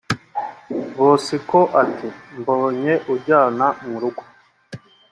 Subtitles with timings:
[0.97, 2.07] Bosiko ati
[2.39, 4.23] “Mbonye unjyana mu rugo